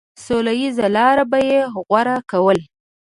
[0.25, 2.63] سوله ييزه لاره به يې غوره کوله.